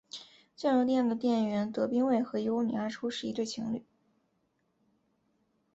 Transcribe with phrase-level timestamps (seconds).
[0.55, 3.85] 酱油店的店员德兵卫和游女阿初是一对情侣。